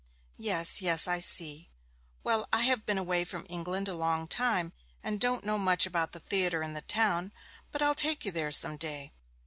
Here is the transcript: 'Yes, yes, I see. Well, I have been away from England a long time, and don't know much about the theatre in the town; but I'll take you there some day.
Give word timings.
'Yes, 0.35 0.81
yes, 0.81 1.07
I 1.07 1.19
see. 1.19 1.69
Well, 2.23 2.49
I 2.51 2.61
have 2.63 2.87
been 2.87 2.97
away 2.97 3.23
from 3.23 3.45
England 3.47 3.87
a 3.87 3.93
long 3.93 4.27
time, 4.27 4.73
and 5.03 5.19
don't 5.19 5.43
know 5.45 5.59
much 5.59 5.85
about 5.85 6.11
the 6.11 6.19
theatre 6.19 6.63
in 6.63 6.73
the 6.73 6.81
town; 6.81 7.31
but 7.71 7.83
I'll 7.83 7.93
take 7.93 8.25
you 8.25 8.31
there 8.31 8.51
some 8.51 8.77
day. 8.77 9.11